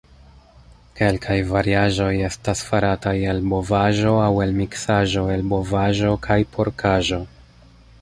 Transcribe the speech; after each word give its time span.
Kelkaj 0.99 1.35
variaĵoj 1.49 2.09
estas 2.31 2.65
farataj 2.69 3.15
el 3.35 3.43
bovaĵo 3.53 4.17
aŭ 4.25 4.33
el 4.49 4.57
miksaĵo 4.63 5.27
el 5.39 5.49
bovaĵo 5.55 6.19
kaj 6.29 6.43
porkaĵo. 6.59 7.27